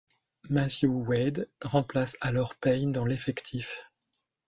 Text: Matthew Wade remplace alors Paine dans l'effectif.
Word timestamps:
Matthew 0.49 0.87
Wade 0.89 1.45
remplace 1.63 2.15
alors 2.21 2.55
Paine 2.55 2.91
dans 2.91 3.05
l'effectif. 3.05 3.83